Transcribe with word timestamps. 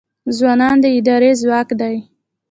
ځوانان 0.37 0.75
د 0.83 0.85
ادارې 0.99 1.31
ځواک 1.41 1.69
دی 1.79 1.95